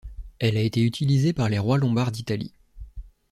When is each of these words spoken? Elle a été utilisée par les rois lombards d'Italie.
Elle 0.39 0.57
a 0.57 0.61
été 0.61 0.81
utilisée 0.83 1.31
par 1.31 1.47
les 1.47 1.59
rois 1.59 1.77
lombards 1.77 2.11
d'Italie. 2.11 2.55